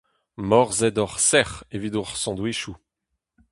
[0.49, 2.75] Morzhed-hoc'h sec'h evit hor sandwichoù!